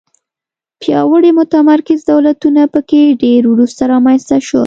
[0.81, 4.59] پیاوړي متمرکز دولتونه په کې ډېر وروسته رامنځته شول.